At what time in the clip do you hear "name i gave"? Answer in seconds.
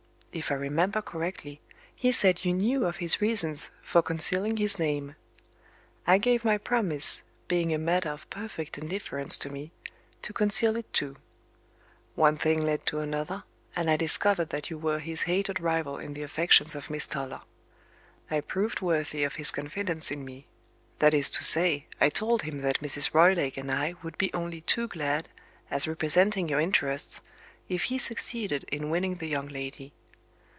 4.79-6.45